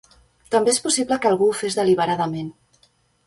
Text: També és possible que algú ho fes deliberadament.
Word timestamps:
També 0.55 0.71
és 0.75 0.79
possible 0.85 1.17
que 1.25 1.29
algú 1.31 1.49
ho 1.51 1.59
fes 1.59 1.77
deliberadament. 1.81 2.51